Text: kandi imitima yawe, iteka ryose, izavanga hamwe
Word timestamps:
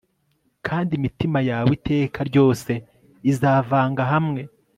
kandi 0.67 0.91
imitima 0.99 1.39
yawe, 1.49 1.71
iteka 1.77 2.19
ryose, 2.29 2.71
izavanga 3.31 4.01
hamwe 4.11 4.41